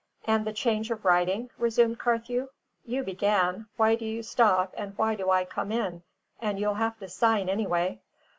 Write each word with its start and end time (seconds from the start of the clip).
"And 0.25 0.45
the 0.47 0.51
change 0.51 0.89
of 0.89 1.05
writing?" 1.05 1.51
resumed 1.59 1.99
Carthew. 1.99 2.47
"You 2.83 3.03
began; 3.03 3.67
why 3.77 3.93
do 3.93 4.03
you 4.03 4.23
stop 4.23 4.73
and 4.75 4.97
why 4.97 5.13
do 5.13 5.29
I 5.29 5.45
come 5.45 5.71
in? 5.71 6.01
And 6.39 6.59
you'll 6.59 6.73
have 6.73 6.97
to 7.01 7.07
sign 7.07 7.47
anyway." 7.49 8.01